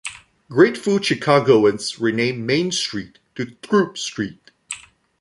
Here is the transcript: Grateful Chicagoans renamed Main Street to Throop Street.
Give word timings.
Grateful 0.49 0.97
Chicagoans 0.97 1.99
renamed 1.99 2.39
Main 2.39 2.71
Street 2.71 3.19
to 3.35 3.53
Throop 3.61 3.99
Street. 3.99 4.49